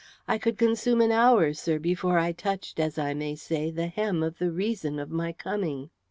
[0.27, 4.23] I could consume an hour, sir, before I touched as I may say the hem
[4.23, 5.91] of the reason of my coming."